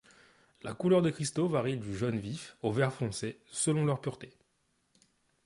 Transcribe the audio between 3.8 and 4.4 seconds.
leur pureté.